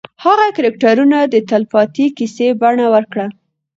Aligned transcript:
هغې 0.23 0.49
کرکټرونه 0.57 1.17
د 1.33 1.35
تلپاتې 1.49 2.05
کیسې 2.17 2.47
بڼه 2.61 2.85
ورکړه. 2.93 3.25